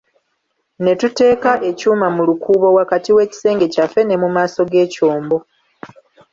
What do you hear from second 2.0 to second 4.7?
mu lukuubo wakati w'ekisenge kyaffe ne mu maaso